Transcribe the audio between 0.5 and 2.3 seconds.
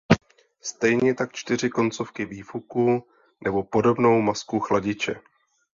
Stejně tak čtyři koncovky